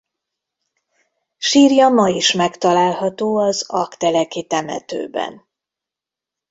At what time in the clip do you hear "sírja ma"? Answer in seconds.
1.37-2.07